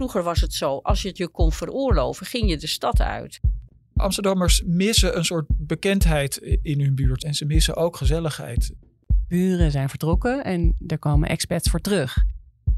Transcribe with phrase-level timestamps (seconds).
[0.00, 3.40] Vroeger was het zo, als je het je kon veroorloven, ging je de stad uit.
[3.96, 8.72] Amsterdammers missen een soort bekendheid in hun buurt en ze missen ook gezelligheid.
[9.28, 12.24] Buren zijn vertrokken en er komen expats voor terug.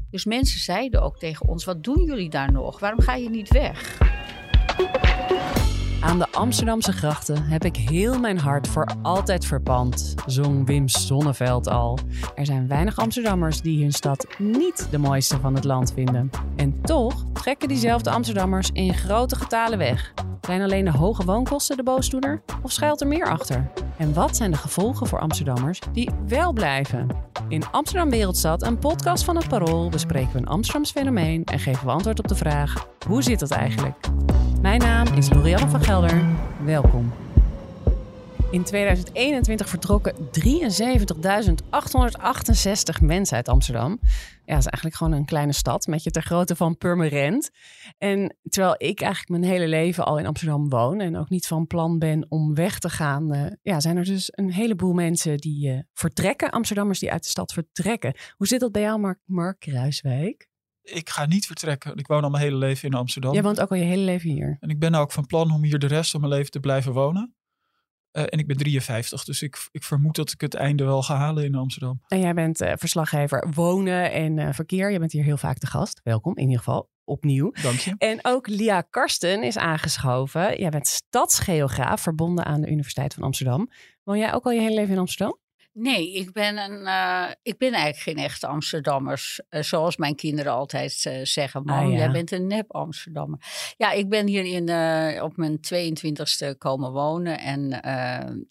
[0.09, 2.79] Dus mensen zeiden ook tegen ons: wat doen jullie daar nog?
[2.79, 3.97] Waarom ga je niet weg?
[6.03, 11.67] Aan de Amsterdamse grachten heb ik heel mijn hart voor altijd verpand, zong Wim Sonneveld
[11.67, 11.97] al.
[12.35, 16.29] Er zijn weinig Amsterdammers die hun stad niet de mooiste van het land vinden.
[16.55, 20.13] En toch trekken diezelfde Amsterdammers in grote getalen weg.
[20.41, 23.71] Zijn alleen de hoge woonkosten de boosdoener of schuilt er meer achter?
[23.97, 27.07] En wat zijn de gevolgen voor Amsterdammers die wel blijven?
[27.47, 31.85] In Amsterdam Wereldstad, een podcast van het Parool, bespreken we een Amsterdams fenomeen en geven
[31.85, 33.95] we antwoord op de vraag: hoe zit dat eigenlijk?
[34.63, 36.25] Mijn naam is Lorianne van Gelder.
[36.65, 37.13] Welkom.
[38.51, 40.21] In 2021 vertrokken 73.868
[43.01, 43.99] mensen uit Amsterdam.
[44.45, 47.49] Ja, dat is eigenlijk gewoon een kleine stad met je ter grootte van Purmerend.
[47.97, 51.67] En terwijl ik eigenlijk mijn hele leven al in Amsterdam woon en ook niet van
[51.67, 55.69] plan ben om weg te gaan, uh, ja, zijn er dus een heleboel mensen die
[55.69, 58.15] uh, vertrekken, Amsterdammers die uit de stad vertrekken.
[58.37, 60.51] Hoe zit dat bij jou, Mark, Mark Kruiswijk?
[60.83, 61.97] Ik ga niet vertrekken.
[61.97, 63.33] Ik woon al mijn hele leven in Amsterdam.
[63.33, 64.57] Jij woont ook al je hele leven hier.
[64.59, 66.93] En ik ben ook van plan om hier de rest van mijn leven te blijven
[66.93, 67.35] wonen.
[68.11, 71.15] Uh, en ik ben 53, dus ik, ik vermoed dat ik het einde wel ga
[71.15, 72.01] halen in Amsterdam.
[72.07, 74.91] En jij bent uh, verslaggever wonen en uh, verkeer.
[74.91, 76.01] Je bent hier heel vaak te gast.
[76.03, 77.51] Welkom in ieder geval, opnieuw.
[77.61, 77.95] Dank je.
[77.97, 80.59] En ook Lia Karsten is aangeschoven.
[80.59, 83.69] Jij bent stadsgeograaf, verbonden aan de Universiteit van Amsterdam.
[84.03, 85.37] Woon jij ook al je hele leven in Amsterdam?
[85.73, 89.41] Nee, ik ben, een, uh, ik ben eigenlijk geen echte Amsterdammers.
[89.49, 91.63] Uh, zoals mijn kinderen altijd uh, zeggen.
[91.63, 91.97] Mam, ah, ja.
[91.97, 93.39] jij bent een nep Amsterdammer.
[93.77, 97.39] Ja, ik ben hier in, op mijn 22e komen wonen.
[97.39, 97.81] En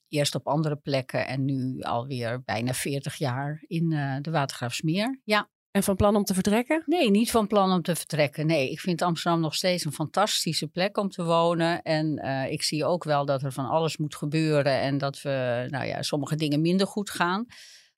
[0.09, 1.27] eerst op andere plekken.
[1.27, 3.89] En nu alweer bijna 40 jaar in
[4.23, 5.21] de Watergraafsmeer.
[5.25, 5.51] Ja.
[5.73, 6.83] En van plan om te vertrekken?
[6.87, 8.47] Nee, niet van plan om te vertrekken.
[8.47, 11.83] Nee, ik vind Amsterdam nog steeds een fantastische plek om te wonen.
[11.83, 15.67] En uh, ik zie ook wel dat er van alles moet gebeuren en dat we,
[15.71, 17.47] nou ja, sommige dingen minder goed gaan.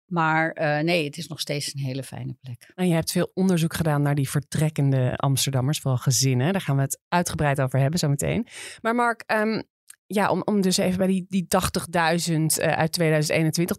[0.05, 2.73] Maar uh, nee, het is nog steeds een hele fijne plek.
[2.75, 6.53] En je hebt veel onderzoek gedaan naar die vertrekkende Amsterdammers, vooral gezinnen.
[6.53, 8.47] Daar gaan we het uitgebreid over hebben zo meteen.
[8.81, 9.63] Maar Mark, um,
[10.07, 11.47] ja, om, om dus even bij die, die
[12.31, 13.77] 80.000 uh, uit 2021,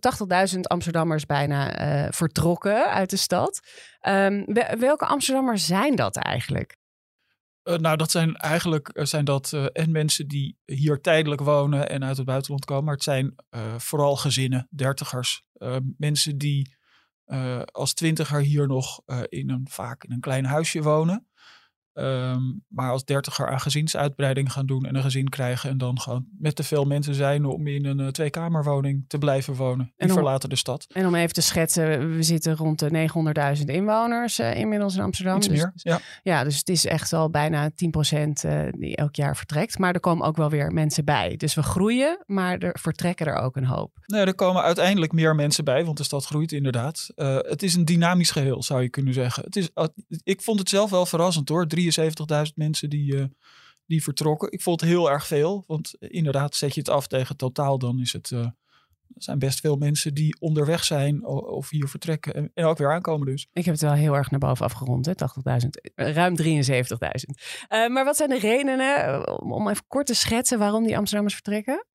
[0.53, 3.67] 80.000 Amsterdammers bijna uh, vertrokken uit de stad.
[4.07, 4.45] Um,
[4.79, 6.77] welke Amsterdammers zijn dat eigenlijk?
[7.63, 12.17] Uh, nou, dat zijn eigenlijk zijn dat en mensen die hier tijdelijk wonen en uit
[12.17, 12.83] het buitenland komen.
[12.83, 13.35] Maar het zijn
[13.77, 15.43] vooral gezinnen, dertigers.
[15.97, 16.75] mensen die
[17.65, 21.27] als twintiger hier nog in een, vaak in een klein huisje wonen.
[21.97, 26.25] Um, maar als dertiger aan gezinsuitbreiding gaan doen en een gezin krijgen en dan gewoon
[26.39, 29.93] met te veel mensen zijn om in een uh, tweekamerwoning te blijven wonen.
[29.97, 30.85] Om, verlaten de stad.
[30.93, 33.09] En om even te schetsen, we zitten rond de
[33.57, 35.37] 900.000 inwoners uh, inmiddels in Amsterdam.
[35.37, 35.99] Iets dus, meer, ja.
[36.23, 39.77] Ja, dus het is echt al bijna 10% uh, die elk jaar vertrekt.
[39.77, 41.35] Maar er komen ook wel weer mensen bij.
[41.37, 43.91] Dus we groeien, maar er vertrekken er ook een hoop.
[44.05, 47.07] Nee, er komen uiteindelijk meer mensen bij, want de stad groeit inderdaad.
[47.15, 49.43] Het is een dynamisch geheel, zou je kunnen zeggen.
[49.43, 49.69] Het is,
[50.23, 51.67] ik vond het zelf wel verrassend hoor.
[52.47, 53.25] 73.000 mensen die, uh,
[53.85, 54.51] die vertrokken.
[54.51, 55.63] Ik vond het heel erg veel.
[55.67, 58.31] Want inderdaad, zet je het af tegen totaal, dan is het.
[58.31, 58.47] Uh,
[59.13, 63.27] er zijn best veel mensen die onderweg zijn of hier vertrekken en, ook weer aankomen
[63.27, 63.47] dus.
[63.53, 66.45] Ik heb het wel heel erg naar boven afgerond, 80.000, ruim 73.000.
[67.69, 71.85] Uh, maar wat zijn de redenen, om, even kort te schetsen, waarom die Amsterdammers vertrekken?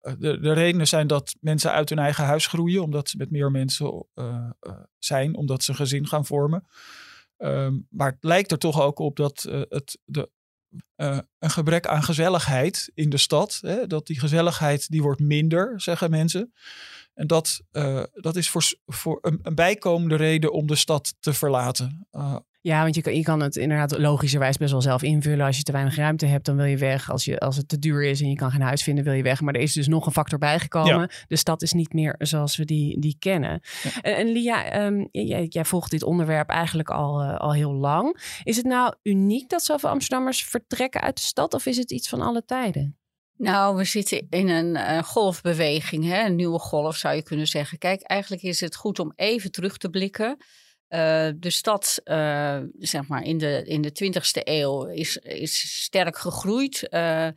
[0.00, 3.50] De, de, redenen zijn dat mensen uit hun eigen huis groeien, omdat ze met meer
[3.50, 4.50] mensen uh,
[4.98, 6.66] zijn, omdat ze een gezin gaan vormen.
[7.38, 10.30] Um, maar het lijkt er toch ook op dat uh, het de,
[10.96, 15.80] uh, een gebrek aan gezelligheid in de stad, hè, dat die gezelligheid die wordt minder,
[15.80, 16.52] zeggen mensen.
[17.14, 21.32] En dat, uh, dat is voor, voor een, een, bijkomende reden om de stad te
[21.32, 22.06] verlaten.
[22.60, 25.46] Ja, want je kan, je kan het inderdaad logischerwijs best wel zelf invullen.
[25.46, 27.10] Als je te weinig ruimte hebt, dan wil je weg.
[27.10, 29.22] Als, je, als het te duur is en je kan geen huis vinden, wil je
[29.22, 29.40] weg.
[29.40, 31.00] Maar er is dus nog een factor bijgekomen.
[31.00, 31.08] Ja.
[31.26, 33.60] De stad is niet meer zoals we die, die kennen.
[33.82, 34.00] Ja.
[34.00, 38.38] En, en, Lia, um, jij, jij, volgt dit onderwerp eigenlijk al, uh, al heel lang.
[38.42, 41.54] Is het nou uniek dat zoveel Amsterdammers vertrekken uit de stad?
[41.54, 42.98] Of is het iets van alle tijden?
[43.36, 46.24] Nou, we zitten in een uh, golfbeweging, hè?
[46.24, 47.78] een nieuwe golf zou je kunnen zeggen.
[47.78, 50.36] Kijk, eigenlijk is het goed om even terug te blikken.
[50.88, 56.18] Uh, de stad, uh, zeg maar, in de, in de 20e eeuw is, is sterk
[56.18, 56.86] gegroeid.
[56.90, 57.28] Uh,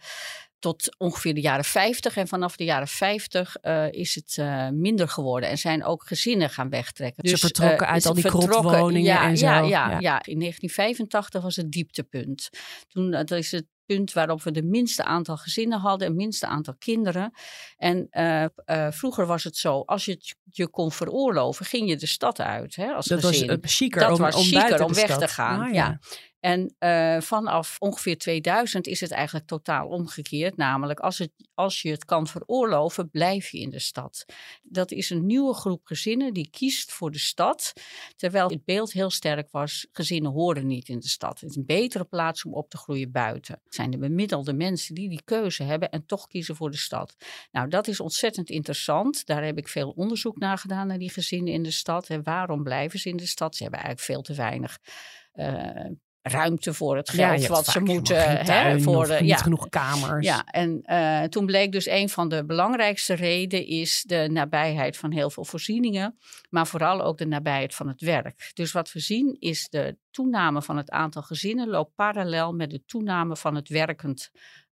[0.59, 2.17] tot ongeveer de jaren 50.
[2.17, 3.55] En vanaf de jaren 50
[3.91, 4.37] is het
[4.73, 5.49] minder geworden.
[5.49, 7.23] En zijn ook gezinnen gaan wegtrekken.
[7.23, 9.45] Dus, Ze vertrokken uit al die krotwoningen ja, en zo.
[9.45, 10.21] Ja, ja, ja, ja.
[10.23, 12.49] in 1985 was het dieptepunt.
[12.87, 13.65] Toen dat is het
[13.95, 17.33] punt waarop we de minste aantal gezinnen hadden, het minste aantal kinderen.
[17.77, 21.97] En uh, uh, vroeger was het zo, als je het je kon veroorloven, ging je
[21.97, 22.75] de stad uit.
[22.75, 23.47] Hè, als dat gezin.
[23.47, 25.19] was chiquer dat om, was om, weg stad.
[25.19, 25.61] te gaan.
[25.61, 25.99] Ah, ja.
[26.41, 30.57] En uh, vanaf ongeveer 2000 is het eigenlijk totaal omgekeerd.
[30.57, 34.25] Namelijk, als, het, als je het kan veroorloven, blijf je in de stad.
[34.63, 37.73] Dat is een nieuwe groep gezinnen die kiest voor de stad.
[38.15, 41.39] Terwijl het beeld heel sterk was, gezinnen horen niet in de stad.
[41.39, 43.59] Het is een betere plaats om op te groeien buiten.
[43.63, 47.15] Het zijn de bemiddelde mensen die die keuze hebben en toch kiezen voor de stad.
[47.51, 49.25] Nou, dat is ontzettend interessant.
[49.25, 52.09] Daar heb ik veel onderzoek naar gedaan, naar die gezinnen in de stad.
[52.09, 53.55] En waarom blijven ze in de stad?
[53.55, 54.79] Ze hebben eigenlijk veel te weinig
[55.35, 55.85] uh,
[56.21, 58.45] ruimte voor het geld wat ze moeten.
[58.45, 60.25] Hè, voor de, niet ja, genoeg kamers.
[60.25, 65.11] Ja, en uh, toen bleek dus een van de belangrijkste redenen is de nabijheid van
[65.11, 66.17] heel veel voorzieningen,
[66.49, 68.51] maar vooral ook de nabijheid van het werk.
[68.53, 72.85] Dus wat we zien is de toename van het aantal gezinnen loopt parallel met de
[72.85, 74.31] toename van het werkend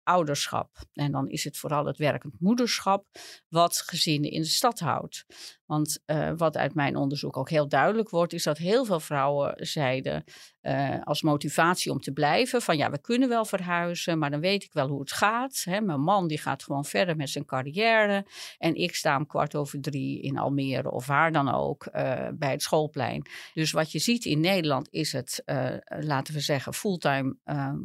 [0.08, 0.70] ouderschap.
[0.92, 3.06] En dan is het vooral het werkend moederschap
[3.48, 5.26] wat gezinnen in de stad houdt.
[5.66, 9.66] Want uh, wat uit mijn onderzoek ook heel duidelijk wordt, is dat heel veel vrouwen
[9.66, 10.24] zeiden
[10.62, 14.62] uh, als motivatie om te blijven: van ja, we kunnen wel verhuizen, maar dan weet
[14.62, 15.62] ik wel hoe het gaat.
[15.64, 18.26] Hè, mijn man die gaat gewoon verder met zijn carrière.
[18.58, 22.50] En ik sta om kwart over drie in Almere of waar dan ook uh, bij
[22.50, 23.26] het schoolplein.
[23.54, 25.42] Dus wat je ziet in Nederland is het,
[25.84, 27.78] laten we zeggen, fulltime ehm,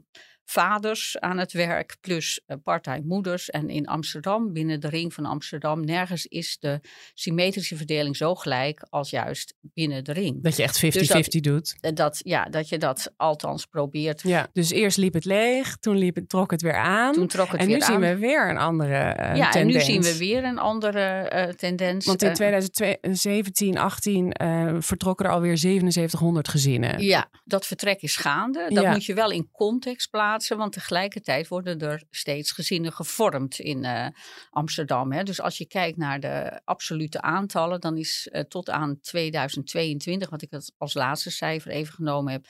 [0.45, 3.49] vaders aan het werk plus uh, parttime moeders.
[3.49, 6.79] En in Amsterdam, binnen de ring van Amsterdam, nergens is de
[7.13, 10.43] symmetrische verdeling zo gelijk als juist binnen de ring.
[10.43, 11.75] Dat je echt 50-50 dus doet.
[11.79, 14.21] Eh, dat, ja, dat je dat althans probeert.
[14.21, 17.13] Ja, dus eerst liep het leeg, toen liep het, trok het weer aan.
[17.13, 19.55] Toen trok het en weer nu zien we weer een andere uh, ja, tendens.
[19.55, 22.05] en nu zien we weer een andere uh, tendens.
[22.05, 24.35] Want in 2017, 18
[24.79, 27.03] vertrokken er alweer 7700 gezinnen.
[27.03, 28.65] Ja, dat vertrek is gaande.
[28.69, 28.91] Dat ja.
[28.91, 34.07] moet je wel in context plaatsen want tegelijkertijd worden er steeds gezinnen gevormd in uh,
[34.49, 35.11] Amsterdam.
[35.11, 35.23] Hè.
[35.23, 40.41] Dus als je kijkt naar de absolute aantallen, dan is uh, tot aan 2022, wat
[40.41, 42.47] ik als laatste cijfer even genomen heb,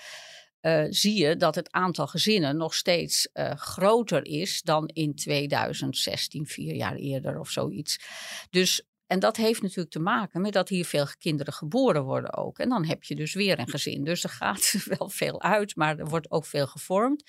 [0.62, 6.76] uh, zie je dat het aantal gezinnen nog steeds groter is dan in 2016, vier
[6.76, 8.00] jaar eerder of zoiets.
[8.50, 12.60] Dus en dat heeft natuurlijk te maken met dat hier veel kinderen geboren worden ook.
[12.60, 14.04] En dan heb je dus weer een gezin.
[14.04, 17.24] Dus er gaat wel veel uit, maar er wordt ook veel gevormd.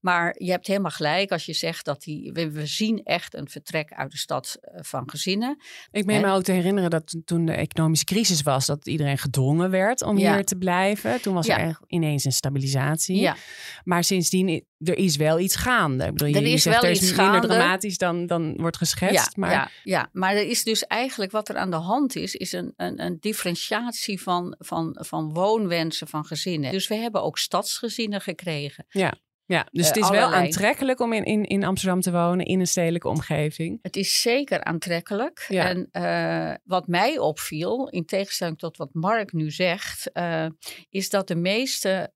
[0.00, 3.92] Maar je hebt helemaal gelijk als je zegt dat die, we, zien echt een vertrek
[3.92, 5.58] uit de stad eh, van gezinnen.
[5.90, 9.70] Ik meen me ook te herinneren dat toen de economische crisis was, dat iedereen gedwongen
[9.70, 11.20] werd om hier te blijven.
[11.20, 11.58] Toen was ja.
[11.58, 13.20] er ineens een stabilisatie.
[13.20, 13.36] Ja.
[13.84, 16.04] Maar sindsdien er is wel iets gaande.
[16.04, 17.30] Ik bedoel, er je, is zegt, wel er iets is gaande.
[17.32, 19.14] minder dramatisch dan, dan wordt geschetst.
[19.14, 19.50] Ja, maar...
[19.50, 22.72] Ja, ja, maar er is dus eigenlijk wat er aan de hand is, is een,
[22.76, 26.72] een, een differentiatie van, van, van woonwensen van gezinnen.
[26.72, 28.86] Dus we hebben ook stadsgezinnen gekregen.
[28.88, 29.14] Ja.
[29.48, 32.66] Ja, dus het is wel aantrekkelijk om in, in, in Amsterdam te wonen, in een
[32.66, 33.78] stedelijke omgeving.
[33.82, 35.44] Het is zeker aantrekkelijk.
[35.48, 35.68] Ja.
[35.68, 40.46] En uh, wat mij opviel, in tegenstelling tot wat Mark nu zegt, uh,
[40.90, 42.12] is dat de meeste,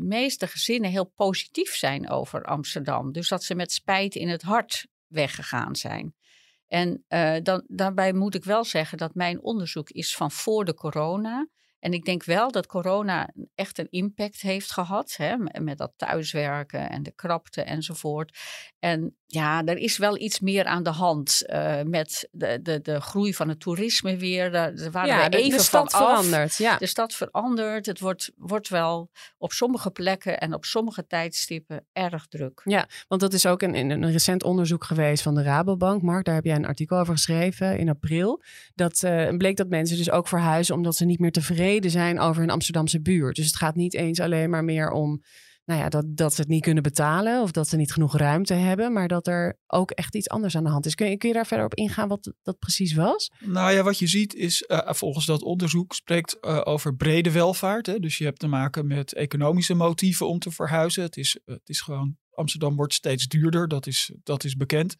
[0.00, 3.12] meeste gezinnen heel positief zijn over Amsterdam.
[3.12, 6.14] Dus dat ze met spijt in het hart weggegaan zijn.
[6.68, 7.04] En
[7.42, 11.48] dan, daarbij moet ik wel zeggen dat mijn onderzoek is van voor de corona.
[11.82, 15.14] En ik denk wel dat corona echt een impact heeft gehad.
[15.16, 18.38] Hè, met dat thuiswerken en de krapte enzovoort.
[18.82, 23.00] En ja, er is wel iets meer aan de hand uh, met de, de, de
[23.00, 24.54] groei van het toerisme weer.
[24.54, 26.56] Er waren ja, we even de, de stad van verandert.
[26.56, 26.76] Ja.
[26.76, 27.86] De stad verandert.
[27.86, 32.60] Het wordt, wordt wel op sommige plekken en op sommige tijdstippen erg druk.
[32.64, 36.02] Ja, want dat is ook een, een recent onderzoek geweest van de Rabobank.
[36.02, 38.42] Mark, daar heb jij een artikel over geschreven in april.
[38.74, 42.42] Dat uh, bleek dat mensen dus ook verhuizen omdat ze niet meer tevreden zijn over
[42.42, 43.36] een Amsterdamse buurt.
[43.36, 45.22] Dus het gaat niet eens alleen maar meer om
[45.64, 48.54] nou ja, dat, dat ze het niet kunnen betalen of dat ze niet genoeg ruimte
[48.54, 50.94] hebben, maar dat er ook echt iets anders aan de hand is.
[50.94, 53.30] Kun je, kun je daar verder op ingaan wat dat precies was?
[53.38, 57.86] Nou ja, wat je ziet is, uh, volgens dat onderzoek spreekt uh, over brede welvaart.
[57.86, 57.98] Hè?
[57.98, 61.02] Dus je hebt te maken met economische motieven om te verhuizen.
[61.02, 64.96] Het is, het is gewoon, Amsterdam wordt steeds duurder, dat is, dat is bekend.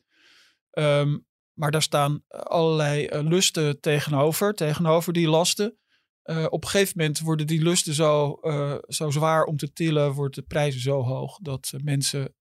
[0.78, 5.76] Um, maar daar staan allerlei lusten tegenover, tegenover die lasten.
[6.25, 10.12] Uh, op een gegeven moment worden die lusten zo, uh, zo zwaar om te tillen,
[10.12, 12.35] wordt de prijzen zo hoog dat uh, mensen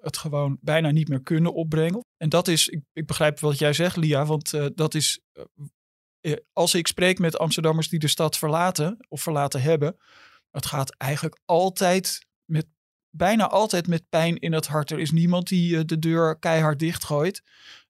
[0.00, 2.04] het gewoon bijna niet meer kunnen opbrengen.
[2.16, 5.20] En dat is, ik, ik begrijp wat jij zegt, Lia, want dat is,
[6.52, 9.96] als ik spreek met Amsterdammers die de stad verlaten of verlaten hebben,
[10.50, 12.66] het gaat eigenlijk altijd met,
[13.10, 14.90] bijna altijd met pijn in het hart.
[14.90, 17.42] Er is niemand die de deur keihard dichtgooit.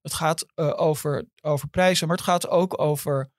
[0.02, 3.30] Het gaat over, over prijzen, maar het gaat ook over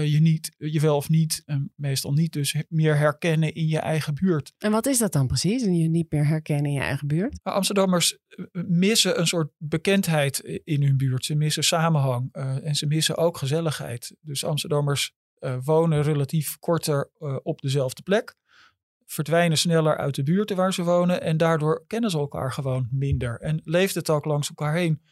[0.00, 4.14] je, niet, je wel of niet, en meestal niet dus, meer herkennen in je eigen
[4.14, 4.52] buurt.
[4.58, 7.38] En wat is dat dan precies, je niet meer herkennen in je eigen buurt?
[7.42, 8.18] Nou, Amsterdammers
[8.52, 11.24] missen een soort bekendheid in hun buurt.
[11.24, 14.16] Ze missen samenhang uh, en ze missen ook gezelligheid.
[14.20, 17.10] Dus Amsterdammers uh, wonen relatief korter
[17.42, 18.36] op dezelfde plek.
[19.06, 21.22] verdwijnen sneller uit de buurten waar ze wonen.
[21.22, 23.40] En daardoor kennen ze elkaar gewoon minder.
[23.40, 25.02] En leeft het ook langs elkaar heen.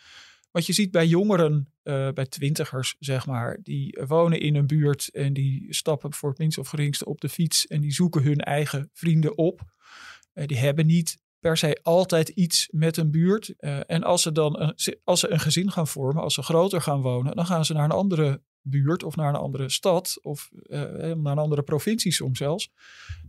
[0.50, 5.10] Wat je ziet bij jongeren, uh, bij twintigers zeg maar, die wonen in een buurt
[5.10, 8.40] en die stappen voor het minst of geringste op de fiets en die zoeken hun
[8.40, 9.60] eigen vrienden op.
[10.34, 13.54] Uh, die hebben niet per se altijd iets met een buurt.
[13.58, 16.80] Uh, en als ze dan een, als ze een gezin gaan vormen, als ze groter
[16.80, 20.50] gaan wonen, dan gaan ze naar een andere buurt of naar een andere stad of
[20.68, 22.70] naar een andere provincie soms zelfs.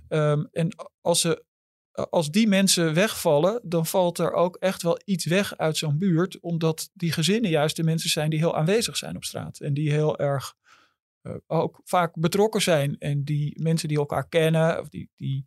[0.09, 1.43] Um, en als ze
[1.91, 6.39] als die mensen wegvallen, dan valt er ook echt wel iets weg uit zo'n buurt.
[6.39, 9.59] Omdat die gezinnen juist de mensen zijn die heel aanwezig zijn op straat.
[9.59, 10.53] En die heel erg
[11.23, 12.97] uh, ook vaak betrokken zijn.
[12.97, 15.45] En die mensen die elkaar kennen, of die, die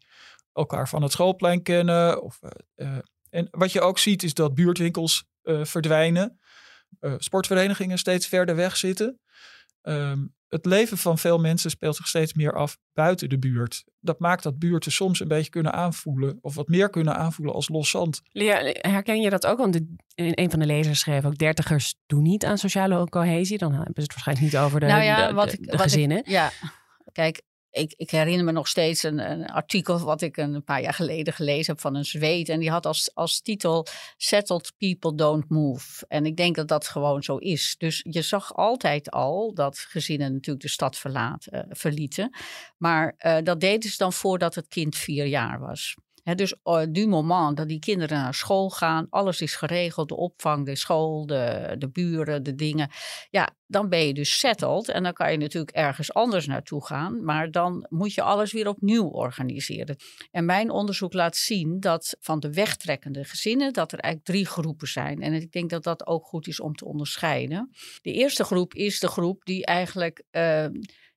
[0.53, 2.23] elkaar van het schoolplein kennen.
[2.23, 2.41] Of,
[2.77, 2.99] uh,
[3.31, 6.39] en wat je ook ziet is dat buurtwinkels verdwijnen.
[7.19, 9.21] sportverenigingen steeds verder weg zitten.
[9.83, 13.85] Um, het leven van veel mensen speelt zich steeds meer af buiten de buurt.
[14.01, 17.69] Dat maakt dat buurten soms een beetje kunnen aanvoelen, of wat meer kunnen aanvoelen als
[17.69, 18.21] los zand.
[18.29, 19.59] Lea, herken je dat ook?
[19.59, 23.59] Want de, een van de lezers schreef ook: dertigers doen niet aan sociale cohesie.
[23.59, 26.19] Dan hebben ze het waarschijnlijk niet over de, nou ja, de, wat ik, de gezinnen.
[26.19, 26.51] Ik, ja,
[27.13, 27.43] kijk,
[27.75, 31.33] ik, ik, herinner me nog steeds een, een, artikel wat ik een paar jaar geleden
[31.33, 32.49] gelezen heb van een Zweed.
[32.49, 36.05] En die had als, als titel Settled People Don't Move.
[36.09, 37.75] En ik denk dat dat gewoon zo is.
[37.79, 42.37] Dus je zag altijd al dat gezinnen natuurlijk de stad verlaat, uh, verlieten.
[42.77, 47.07] Maar uh, dat deden ze dan voordat het kind vier jaar was dus uh, du
[47.07, 51.75] moment dat die kinderen naar school gaan, alles is geregeld, de opvang, de school, de,
[51.79, 52.91] de buren, de dingen.
[53.31, 57.25] Ja, dan ben je dus settled en dan kan je natuurlijk ergens anders naartoe gaan,
[57.25, 59.97] maar dan moet je alles weer opnieuw organiseren.
[60.31, 64.89] En mijn onderzoek laat zien dat van de wegtrekkende gezinnen, dat er eigenlijk drie groepen
[64.89, 65.23] zijn.
[65.23, 67.71] En ik denk dat dat ook goed is om te onderscheiden.
[68.03, 70.23] De eerste groep is de groep die eigenlijk.
[70.33, 70.67] Uh,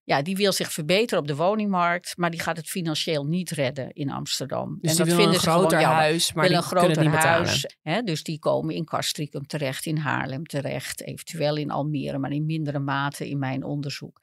[0.07, 3.91] ja, die wil zich verbeteren op de woningmarkt, maar die gaat het financieel niet redden
[3.91, 4.77] in Amsterdam.
[4.81, 7.75] Dus en dat vinden een ze groter gewoon, huis, maar die een groter niet huis.
[7.81, 12.45] Hè, dus die komen in Castricum terecht, in Haarlem terecht, eventueel in Almere, maar in
[12.45, 14.21] mindere mate in mijn onderzoek.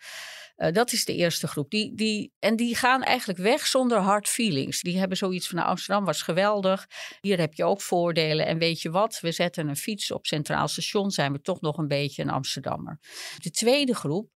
[0.57, 1.71] Uh, dat is de eerste groep.
[1.71, 4.81] Die, die, en die gaan eigenlijk weg zonder hard feelings.
[4.81, 6.87] Die hebben zoiets van nou, Amsterdam was geweldig.
[7.21, 8.47] Hier heb je ook voordelen.
[8.47, 9.19] En weet je wat?
[9.21, 11.11] We zetten een fiets op Centraal Station.
[11.11, 12.99] Zijn we toch nog een beetje een Amsterdammer.
[13.39, 14.31] De tweede groep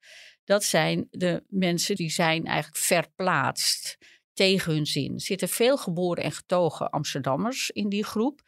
[0.46, 3.98] dat zijn de mensen die zijn eigenlijk verplaatst
[4.32, 5.14] tegen hun zin.
[5.14, 8.42] Er zitten veel geboren en getogen Amsterdammers in die groep.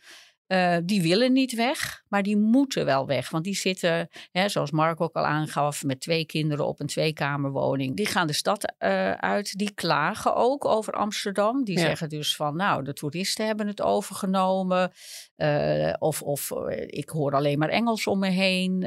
[0.49, 3.31] Uh, die willen niet weg, maar die moeten wel weg.
[3.31, 7.97] Want die zitten, hè, zoals Mark ook al aangaf, met twee kinderen op een tweekamerwoning.
[7.97, 9.59] Die gaan de stad uh, uit.
[9.59, 11.64] Die klagen ook over Amsterdam.
[11.64, 11.85] Die ja.
[11.85, 14.93] zeggen dus van, nou, de toeristen hebben het overgenomen.
[15.37, 16.50] Uh, of, of
[16.87, 18.83] ik hoor alleen maar Engels om me heen.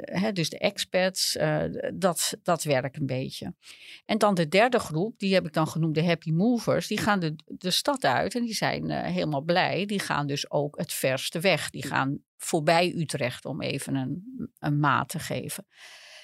[0.00, 1.38] Hè, dus de expats,
[1.94, 3.54] dat, dat werkt een beetje.
[4.06, 6.86] En dan de derde groep, die heb ik dan genoemd de happy movers.
[6.86, 9.86] Die gaan de, de stad uit en die zijn helemaal blij.
[9.86, 11.70] Die gaan dus ook het verste weg.
[11.70, 14.24] Die gaan voorbij Utrecht, om even een,
[14.58, 15.66] een maat te geven.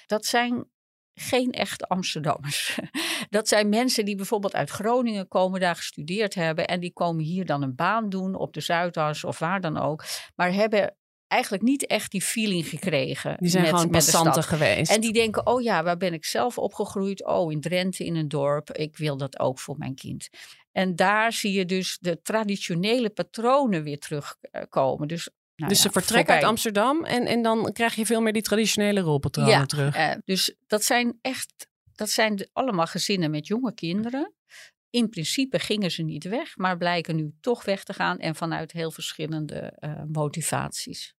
[0.05, 0.65] Dat zijn
[1.13, 2.79] geen echte Amsterdammers.
[3.29, 7.45] Dat zijn mensen die bijvoorbeeld uit Groningen komen, daar gestudeerd hebben en die komen hier
[7.45, 10.03] dan een baan doen op de Zuidas of waar dan ook,
[10.35, 10.95] maar hebben
[11.27, 13.35] eigenlijk niet echt die feeling gekregen.
[13.39, 14.91] Die zijn met, gewoon passanten geweest.
[14.91, 17.25] En die denken, oh ja, waar ben ik zelf opgegroeid?
[17.25, 18.71] Oh, in Drenthe in een dorp.
[18.71, 20.29] Ik wil dat ook voor mijn kind.
[20.77, 25.07] En daar zie je dus de traditionele patronen weer terugkomen.
[25.07, 28.33] Dus nou dus ja, ze vertrekken uit Amsterdam en, en dan krijg je veel meer
[28.33, 29.97] die traditionele rolpatronen ja, terug.
[29.97, 34.33] Uh, dus dat zijn echt, dat zijn allemaal gezinnen met jonge kinderen.
[34.89, 38.71] In principe gingen ze niet weg, maar blijken nu toch weg te gaan en vanuit
[38.71, 41.15] heel verschillende uh, motivaties.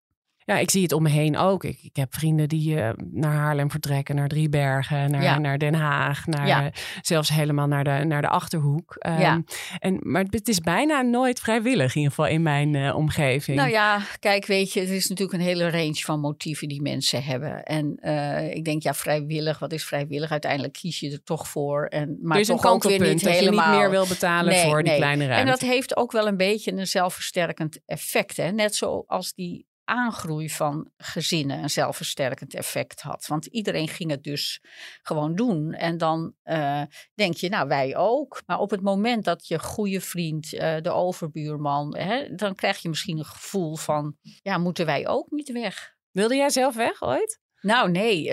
[0.48, 1.64] Ja, ik zie het om me heen ook.
[1.64, 5.38] Ik, ik heb vrienden die uh, naar Haarlem vertrekken, naar Driebergen, naar, ja.
[5.38, 6.70] naar Den Haag, naar, ja.
[7.00, 8.96] zelfs helemaal naar de, naar de Achterhoek.
[9.06, 9.42] Um, ja.
[9.78, 13.56] en, maar het is bijna nooit vrijwillig, in ieder geval in mijn uh, omgeving.
[13.56, 17.24] Nou ja, kijk, weet je, het is natuurlijk een hele range van motieven die mensen
[17.24, 17.62] hebben.
[17.62, 20.30] En uh, ik denk, ja, vrijwillig, wat is vrijwillig?
[20.30, 21.86] Uiteindelijk kies je er toch voor.
[21.86, 23.64] En, maar dus toch ook weer niet dat helemaal...
[23.64, 24.92] je niet meer wil betalen nee, voor nee.
[24.92, 25.44] die kleine ruimte.
[25.44, 28.36] En dat heeft ook wel een beetje een zelfversterkend effect.
[28.36, 28.50] Hè?
[28.50, 33.26] Net zoals die aangroei van gezinnen een zelfversterkend effect had.
[33.26, 34.62] Want iedereen ging het dus
[35.02, 35.72] gewoon doen.
[35.72, 36.82] En dan uh,
[37.14, 38.42] denk je, nou wij ook.
[38.46, 42.88] Maar op het moment dat je goede vriend, uh, de overbuurman, hè, dan krijg je
[42.88, 45.96] misschien een gevoel van, ja, moeten wij ook niet weg?
[46.10, 47.40] Wilde jij zelf weg ooit?
[47.60, 48.24] Nou, nee,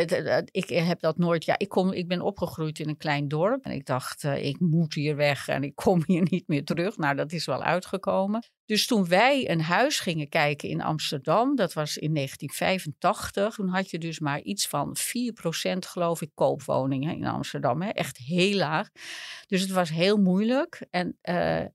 [0.52, 1.46] ik heb dat nooit.
[1.46, 3.66] Ja, ik, kom, ik ben opgegroeid in een klein dorp.
[3.66, 6.98] En ik dacht, eh, ik moet hier weg en ik kom hier niet meer terug.
[6.98, 8.44] Nou, dat is wel uitgekomen.
[8.66, 13.56] Dus toen wij een huis gingen kijken in Amsterdam, dat was in 1985.
[13.56, 17.82] Toen had je dus maar iets van 4% geloof ik koopwoningen in Amsterdam.
[17.82, 17.90] Hè?
[17.90, 18.90] Echt heel laag.
[19.48, 20.86] Dus het was heel moeilijk.
[20.90, 21.66] En, eh,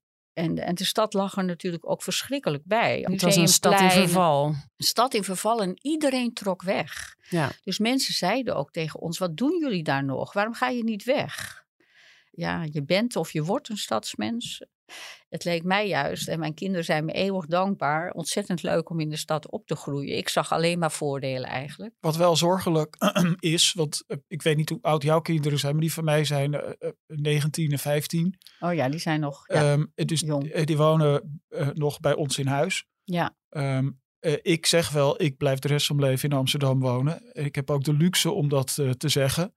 [0.40, 3.06] en, en de stad lag er natuurlijk ook verschrikkelijk bij.
[3.10, 4.46] Het was een stad in verval.
[4.46, 7.16] Een stad in verval en iedereen trok weg.
[7.28, 7.50] Ja.
[7.64, 10.32] Dus mensen zeiden ook tegen ons: wat doen jullie daar nog?
[10.32, 11.64] Waarom ga je niet weg?
[12.30, 14.64] Ja, je bent of je wordt een stadsmens.
[15.28, 19.08] Het leek mij juist, en mijn kinderen zijn me eeuwig dankbaar, ontzettend leuk om in
[19.08, 20.16] de stad op te groeien.
[20.16, 21.94] Ik zag alleen maar voordelen eigenlijk.
[22.00, 22.96] Wat wel zorgelijk
[23.38, 26.24] is, want eh, ik weet niet hoe oud jouw kinderen zijn, maar die van mij
[26.24, 28.38] zijn eh, eh, 19 en 15.
[28.60, 29.42] Oh ja, die zijn nog.
[29.46, 30.50] Ja, Ehm, dus jong.
[30.50, 32.84] eh, die wonen eh, nog bij ons in huis.
[33.04, 36.80] ja, Ehm, eh, ik zeg wel, ik blijf de rest van mijn leven in Amsterdam
[36.80, 37.30] wonen.
[37.32, 39.54] Ik heb ook de luxe om dat eh, te zeggen.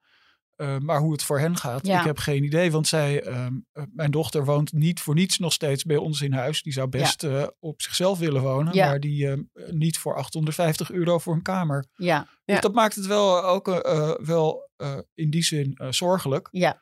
[0.56, 2.00] Eh, maar hoe het voor hen gaat, Ja.
[2.00, 2.72] ik heb geen idee.
[2.72, 6.34] Want zij, ehm, eh, mijn dochter woont niet voor niets nog steeds bij ons in
[6.34, 6.62] huis.
[6.64, 8.74] Die zou best eh, op zichzelf willen wonen.
[8.74, 8.88] Ja.
[8.90, 11.86] Maar die ehm, niet voor 850 euro voor een kamer.
[11.96, 12.54] ja, Ja.
[12.54, 13.66] Dus dat maakt het wel ook
[14.24, 14.70] wel
[15.14, 16.48] in die zin zorgelijk.
[16.52, 16.82] ja.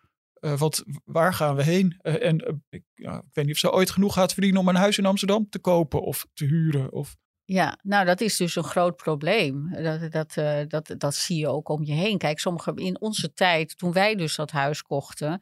[0.58, 1.98] Want waar gaan we heen?
[2.02, 4.98] En ik, ja, ik weet niet of ze ooit genoeg gaat verdienen om een huis
[4.98, 6.92] in Amsterdam te kopen of te huren.
[6.92, 7.16] Of,
[7.52, 9.70] Ja, nou dat is dus een groot probleem.
[9.84, 12.18] Dat, dat, eh, dat, dat zie je ook om je heen.
[12.18, 15.42] Kijk, sommige in onze tijd, toen wij dus dat huis kochten,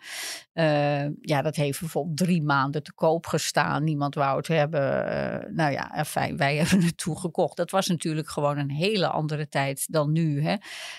[0.53, 3.83] eh, ja, dat heeft bijvoorbeeld drie maanden te koop gestaan.
[3.83, 5.07] Niemand wou het hebben.
[5.07, 7.57] Eh, nou ja, fijn, wij hebben het toegekocht.
[7.57, 10.41] Dat was natuurlijk gewoon een hele andere tijd dan nu.
[10.41, 10.55] Hè?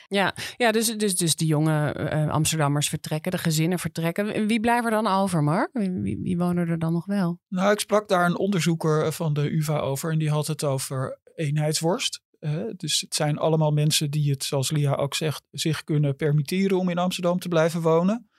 [0.09, 4.47] Ja, ja dus, dus, dus de jonge eh, Amsterdammers vertrekken, de gezinnen vertrekken.
[4.47, 5.71] Wie blijven er dan over, Mark?
[5.73, 7.39] Wie, wie, wie wonen er dan nog wel?
[7.49, 11.00] Nou, ik sprak daar een onderzoeker van de UvA over en die had het over
[11.41, 12.23] eenheidsworst.
[12.77, 16.89] Dus het zijn allemaal mensen die het, zoals Lia ook zegt, zich kunnen permitteren om
[16.89, 18.31] in Amsterdam te blijven wonen.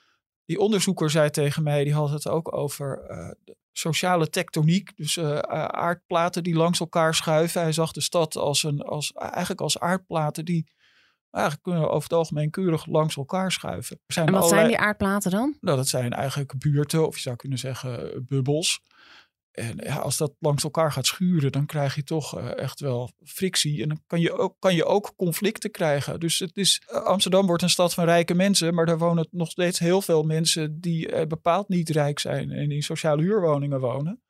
[0.44, 3.30] Die onderzoeker zei tegen mij, die had het ook over eh,
[3.72, 4.96] sociale tectoniek.
[4.96, 7.60] Dus eh, aardplaten die langs elkaar schuiven.
[7.60, 10.70] Hij zag de stad als een, als, eigenlijk als aardplaten die
[11.30, 14.00] eigenlijk kunnen over het algemeen keurig langs elkaar schuiven.
[14.06, 15.56] Er zijn En wat zijn die aardplaten dan?
[15.60, 18.80] nou, dat zijn eigenlijk buurten, of je zou kunnen zeggen eh, bubbels.
[19.52, 23.82] En als dat langs elkaar gaat schuren, dan krijg je toch eh, echt wel frictie.
[23.82, 26.20] En dan kan je, ook, kan je ook conflicten krijgen.
[26.20, 29.50] Dus het is, eh, Amsterdam wordt een stad van rijke mensen, maar daar wonen nog
[29.50, 34.22] steeds heel veel mensen die eh, bepaald niet rijk zijn en in sociale huurwoningen wonen.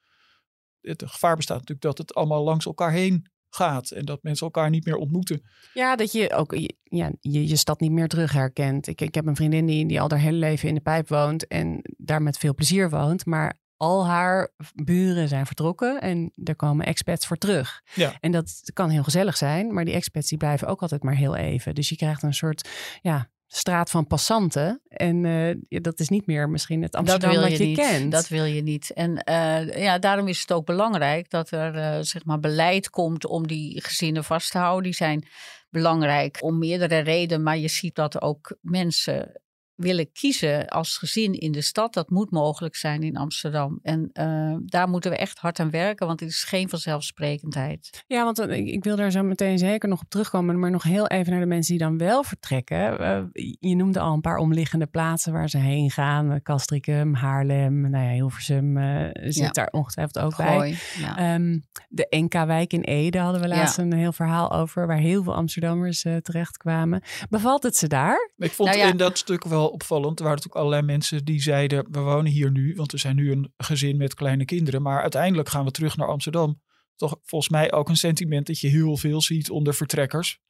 [0.80, 4.70] Het gevaar bestaat natuurlijk dat het allemaal langs elkaar heen gaat en dat mensen elkaar
[4.70, 5.42] niet meer ontmoeten.
[5.74, 8.86] Ja, dat je ook ja, je, je stad niet meer terug herkent.
[8.86, 11.46] Ik, ik heb een vriendin die, die al haar hele leven in de pijp woont
[11.46, 13.26] en daar met veel plezier woont.
[13.26, 17.82] Maar al haar buren zijn vertrokken en er komen expats voor terug.
[17.94, 18.16] Ja.
[18.20, 21.36] En dat kan heel gezellig zijn, maar die expats die blijven ook altijd maar heel
[21.36, 21.74] even.
[21.74, 22.68] Dus je krijgt een soort
[23.00, 24.82] ja, straat van passanten.
[24.88, 27.76] En eh, ja, dat is niet meer misschien het Amsterdam dat je, je, niet.
[27.76, 28.12] kent.
[28.12, 28.92] Dat wil je niet.
[28.92, 33.26] En eh, ja, daarom is het ook belangrijk dat er eh, zeg maar beleid komt
[33.26, 34.82] om die gezinnen vast te houden.
[34.82, 35.26] Die zijn
[35.70, 39.41] belangrijk om meerdere redenen, maar je ziet dat ook mensen
[39.82, 41.94] willen kiezen als gezin in de stad.
[41.94, 43.78] Dat moet mogelijk zijn in Amsterdam.
[43.82, 48.04] En eh, daar moeten we echt hard aan werken, want het is geen vanzelfsprekendheid.
[48.06, 50.58] Ja, want eh, ik, ik wil daar zo meteen zeker nog op terugkomen.
[50.58, 52.98] Maar nog heel even naar de mensen die dan wel vertrekken.
[52.98, 53.22] Eh,
[53.60, 56.42] je noemde al een paar omliggende plaatsen waar ze heen gaan.
[56.42, 58.76] Castricum, Haarlem, nou ja, Hilversum
[59.12, 59.50] zit Ja.
[59.50, 60.76] daar ongetwijfeld ook bij.
[60.98, 61.16] Ja.
[61.16, 64.86] Ehm, de NK-wijk in Ede hadden we laatst een heel verhaal over...
[64.86, 67.02] waar heel veel Amsterdammers eh, terechtkwamen.
[67.28, 68.30] Bevalt het ze daar?
[68.36, 68.88] Ik vond Nou ja.
[68.90, 70.18] in dat stuk wel opvallend.
[70.18, 73.32] Er waren natuurlijk allerlei mensen die zeiden: We wonen hier nu, want we zijn nu
[73.32, 74.82] een gezin met kleine kinderen.
[74.82, 76.60] Maar uiteindelijk gaan we terug naar Amsterdam.
[76.96, 80.40] Toch volgens mij ook een sentiment dat je heel veel ziet onder vertrekkers.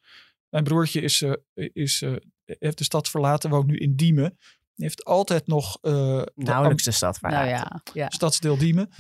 [0.49, 1.33] Mijn broertje is, eh,
[1.73, 2.13] is, eh,
[2.45, 4.39] heeft de stad verlaten, woont nu in Diemen.
[4.75, 7.31] Die heeft altijd nog eh, de Nauwelijks de stad waar.
[7.33, 8.11] nou ja, ja.
[8.11, 8.91] stadsdeel Diemen.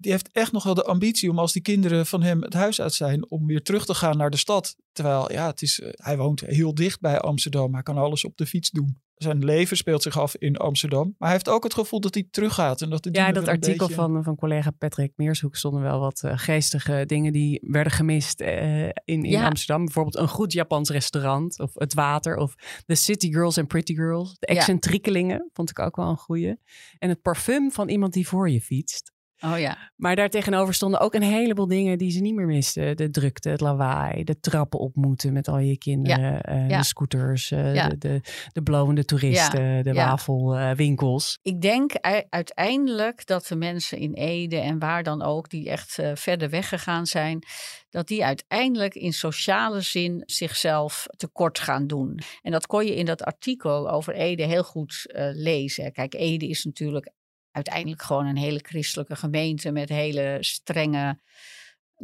[0.00, 2.80] Die heeft echt nog wel de ambitie om als die kinderen van hem het huis
[2.80, 4.76] uit zijn, om weer terug te gaan naar de stad.
[4.92, 7.72] Terwijl, ja, het is, eh, hij woont heel dicht bij Amsterdam.
[7.74, 9.00] Hij kan alles op de fiets doen.
[9.14, 11.02] Zijn leven speelt zich af in Amsterdam.
[11.04, 12.82] Maar hij heeft ook het gevoel dat hij teruggaat.
[12.82, 16.22] En dat de Ja, dat artikel beetje- van, van collega Patrick Meershoek stonden wel wat
[16.22, 19.46] eh, geestige dingen die werden gemist eh, in, in Ja.
[19.46, 19.84] Amsterdam.
[19.84, 22.54] Bijvoorbeeld een goed Japans restaurant of het water of
[22.86, 24.36] de City Girls and Pretty Girls.
[24.38, 24.58] De Ja.
[24.58, 26.56] excentriekelingen vond ik ook wel een goeie.
[26.98, 29.12] En het parfum van iemand die voor je fietst.
[29.40, 29.90] Oh ja.
[29.96, 32.96] Maar daartegenover stonden ook een heleboel dingen die ze niet meer misten.
[32.96, 36.78] De drukte, het lawaai, de trappen op moeten met al je kinderen, eh, Ja.
[36.78, 37.88] de scooters, eh, Ja.
[37.88, 38.20] de, de,
[38.52, 41.38] de blowende toeristen, de wafelwinkels.
[41.42, 41.92] Ik denk
[42.28, 47.06] uiteindelijk dat de mensen in Ede en waar dan ook, die echt eh, verder weggegaan
[47.06, 47.42] zijn,
[47.90, 52.18] dat die uiteindelijk in sociale zin zichzelf tekort gaan doen.
[52.42, 55.02] En dat kon je in dat artikel over Ede heel goed
[55.34, 55.92] lezen.
[55.92, 57.10] Kijk, Ede is natuurlijk
[57.50, 61.20] uiteindelijk gewoon een hele christelijke gemeente met hele strenge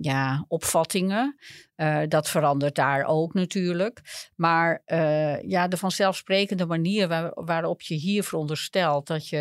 [0.00, 1.38] ja, opvattingen.
[1.75, 4.01] Eh, dat verandert daar ook natuurlijk.
[4.37, 9.39] Maar eh, ja, de vanzelfsprekende manier waar- waarop je hier veronderstelt dat je,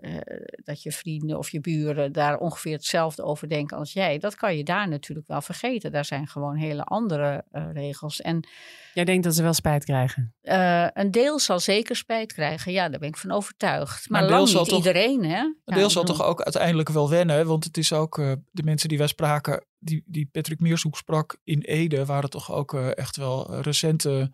[0.00, 0.20] eh,
[0.64, 4.56] dat je vrienden of je buren daar ongeveer hetzelfde over denken als jij, dat kan
[4.56, 5.92] je daar natuurlijk wel vergeten.
[5.92, 8.20] Daar zijn gewoon hele andere eh, regels.
[8.20, 8.48] En
[8.94, 10.34] Jij denkt dat ze wel spijt krijgen.
[10.42, 12.72] eh, een deel zal zeker spijt krijgen.
[12.72, 14.08] Ja, daar ben ik van overtuigd.
[14.10, 15.38] Maar een deel lang zal niet toch- iedereen, hè?
[15.40, 17.46] Een deel zal toch ook uiteindelijk wel wennen.
[17.46, 21.36] Want het is ook eh, de mensen die wij spraken, die, die Patrick Meershoek sprak
[21.44, 24.32] in Ede, waren toch ook eh, echt wel recente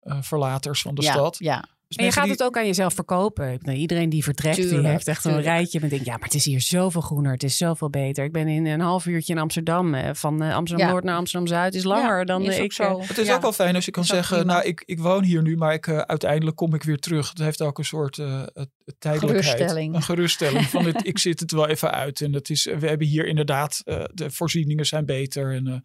[0.00, 1.36] eh, verlaters van de ja, stad.
[1.38, 3.52] Ja, Dus En je mensen gaat die- het ook aan jezelf verkopen.
[3.52, 5.80] Ik bedoel, Iedereen die vertrekt, die heeft echt een rijtje.
[5.80, 7.32] En denkt, ja, maar het is hier zoveel groener.
[7.32, 8.24] Het is zoveel beter.
[8.24, 9.94] Ik ben in een half uurtje in Amsterdam.
[9.94, 12.72] eh, Van Amsterdam-Noord naar Amsterdam-Zuid is langer Ja, dan is ik.
[12.72, 13.00] zo.
[13.00, 13.34] Het is Ja.
[13.34, 14.52] ook wel fijn als je kan zeggen, prima.
[14.52, 17.28] nou, ik, ik woon hier nu, maar ik, uiteindelijk kom ik weer terug.
[17.28, 19.44] Het heeft ook een soort eh, het tijdelijkheid.
[19.44, 19.94] Geruststelling.
[19.94, 22.20] Een geruststelling van, het, ik zit het wel even uit.
[22.20, 25.54] En het is, we hebben hier inderdaad, eh, de voorzieningen zijn beter.
[25.54, 25.84] En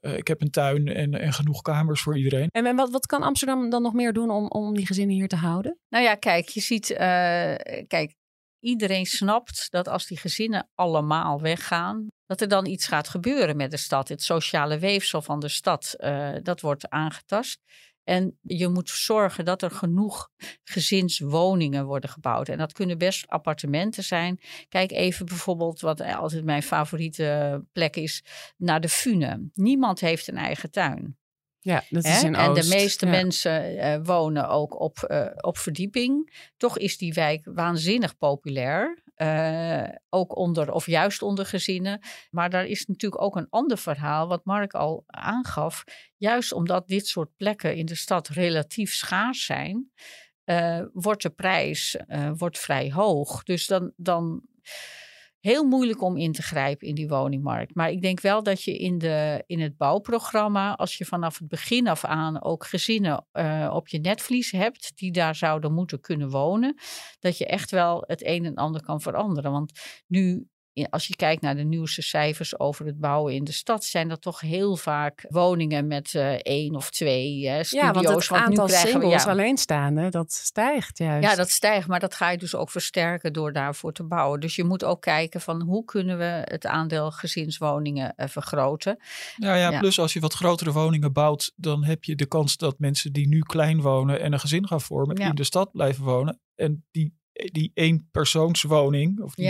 [0.00, 2.48] eh, ik heb een tuin en, en genoeg kamers voor iedereen.
[2.50, 5.28] En, en wat, wat kan Amsterdam dan nog meer doen om, om die gezinnen hier
[5.28, 5.78] te houden?
[5.88, 7.54] Nou ja, kijk, je ziet, eh,
[7.86, 8.14] kijk,
[8.60, 13.70] iedereen snapt dat als die gezinnen allemaal weggaan, dat er dan iets gaat gebeuren met
[13.70, 14.08] de stad.
[14.08, 17.60] Het sociale weefsel van de stad, eh, dat wordt aangetast.
[18.04, 20.30] En je moet zorgen dat er genoeg
[20.64, 22.48] gezinswoningen worden gebouwd.
[22.48, 24.40] En dat kunnen best appartementen zijn.
[24.68, 28.24] Kijk even bijvoorbeeld, wat altijd mijn favoriete plek is,
[28.56, 29.50] naar de Fune.
[29.52, 31.18] Niemand heeft een eigen tuin.
[31.62, 33.10] Ja, dat is in en de meeste Ja.
[33.10, 36.32] mensen eh, wonen ook op, eh, op verdieping.
[36.56, 39.02] Toch is die wijk waanzinnig populair.
[39.20, 42.00] Eh, ook onder, of juist onder gezinnen.
[42.30, 45.84] Maar daar is natuurlijk ook een ander verhaal, wat Mark al aangaf.
[46.16, 49.90] Juist omdat dit soort plekken in de stad relatief schaars zijn,
[50.44, 53.42] eh, wordt de prijs eh, wordt vrij hoog.
[53.42, 54.42] Dus dan, dan
[55.40, 57.74] heel moeilijk om in te grijpen in die woningmarkt.
[57.74, 61.48] Maar ik denk wel dat je in, de, in het bouwprogramma, als je vanaf het
[61.48, 66.30] begin af aan ook gezinnen eh, op je netvlies hebt, die daar zouden moeten kunnen
[66.30, 66.74] wonen,
[67.18, 69.52] dat je echt wel het een en ander kan veranderen.
[69.52, 69.72] Want
[70.06, 70.48] nu.
[70.90, 74.20] Als je kijkt naar de nieuwste cijfers over het bouwen in de stad, zijn dat
[74.22, 77.70] toch heel vaak woningen met eh, één of twee eh, studio's.
[77.70, 81.28] Ja, want het nu aantal krijgen we- singles ja, alleenstaande, dat stijgt juist.
[81.28, 84.40] ja, dat stijgt, maar dat ga je dus ook versterken door daarvoor te bouwen.
[84.40, 88.96] Dus je moet ook kijken van hoe kunnen we het aandeel gezinswoningen eh, vergroten.
[89.36, 89.78] Ja, ja, Ja.
[89.78, 93.28] plus als je wat grotere woningen bouwt, dan heb je de kans dat mensen die
[93.28, 95.28] nu klein wonen en een gezin gaan vormen, Ja.
[95.28, 96.40] in de stad blijven wonen.
[96.54, 99.44] En die, die eenpersoonswoning, of die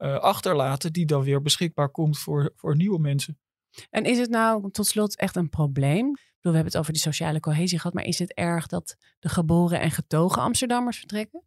[0.00, 3.38] Eh, achterlaten, die dan weer beschikbaar komt voor, voor nieuwe mensen.
[3.90, 6.08] En is het nou tot slot echt een probleem?
[6.08, 8.96] Ik bedoel, we hebben het over die sociale cohesie gehad, maar is het erg dat
[9.18, 11.44] de geboren en getogen Amsterdammers vertrekken?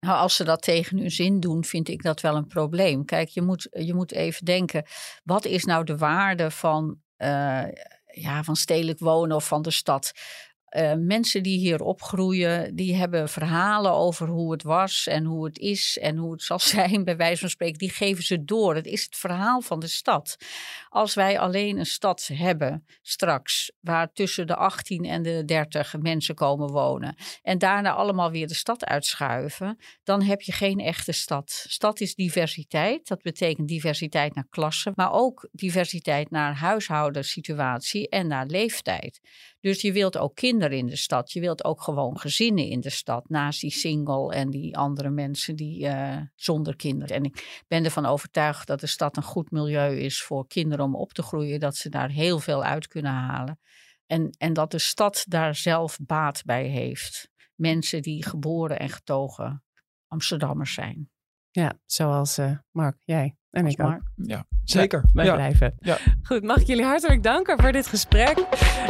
[0.00, 3.04] Nou, als ze dat tegen hun zin doen, vind ik dat wel een probleem.
[3.04, 4.86] Kijk, je moet, je moet even denken,
[5.22, 7.64] wat is nou de waarde van, eh,
[8.06, 10.12] ja, van stedelijk wonen of van de stad?
[10.74, 15.58] Eh, mensen die hier opgroeien, die hebben verhalen over hoe het was en hoe het
[15.58, 17.78] is en hoe het zal zijn, bij wijze van spreken.
[17.78, 18.74] Die geven ze door.
[18.74, 20.36] Het is het verhaal van de stad.
[20.88, 26.34] Als wij alleen een stad hebben straks, waar tussen de 18 en de 30 mensen
[26.34, 31.64] komen wonen, en daarna allemaal weer de stad uitschuiven, dan heb je geen echte stad.
[31.68, 33.08] Stad is diversiteit.
[33.08, 39.20] Dat betekent diversiteit naar klasse, maar ook diversiteit naar huishoudensituatie en naar leeftijd.
[39.64, 41.32] Dus je wilt ook kinderen in de stad.
[41.32, 43.28] Je wilt ook gewoon gezinnen in de stad.
[43.28, 47.16] Naast die single en die andere mensen die eh, zonder kinderen.
[47.16, 50.94] En ik ben ervan overtuigd dat de stad een goed milieu is voor kinderen om
[50.94, 51.60] op te groeien.
[51.60, 53.58] Dat ze daar heel veel uit kunnen halen.
[54.06, 57.30] En, en dat de stad daar zelf baat bij heeft.
[57.54, 59.64] Mensen die geboren en getogen
[60.06, 61.10] Amsterdammers zijn.
[61.50, 63.88] Ja, zoals eh, Mark, jij en ik ook.
[63.88, 64.02] Mark.
[64.16, 65.04] Ja, zeker.
[65.12, 65.34] Wij ja.
[65.34, 65.74] blijven.
[65.80, 65.96] Ja.
[66.22, 68.38] Goed, mag ik jullie hartelijk danken voor dit gesprek.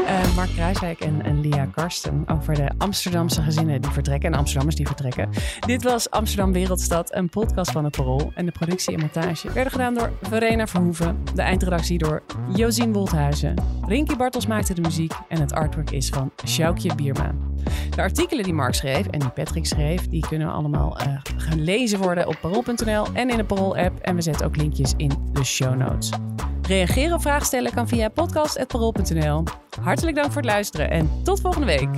[0.07, 4.77] Eh, Mark Kruiswijk en, en Lia Karsten over de Amsterdamse gezinnen die vertrekken en Amsterdammers
[4.77, 5.29] die vertrekken.
[5.67, 8.33] Dit was Amsterdam Wereldstad, een podcast van het Parool.
[8.35, 11.19] En de productie en montage werden gedaan door Verena Verhoeven.
[11.35, 12.23] De eindredactie door
[12.55, 13.55] Josien Wolthuizen.
[13.87, 17.35] Rinky Bartels maakte de muziek en het artwork is van Sjoukje Bierma.
[17.95, 22.27] De artikelen die Mark schreef en die Patrick schreef, die kunnen allemaal uh, gelezen worden
[22.27, 23.99] op parool.nl en in de Parool-app.
[24.01, 26.11] En we zetten linkjes in de show notes.
[26.63, 29.43] Reageren of vragen stellen kan via podcast.parool.nl.
[29.81, 31.89] Hartelijk dank voor het luisteren en tot volgende week.